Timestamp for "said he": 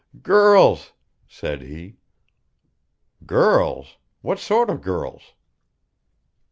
1.27-1.97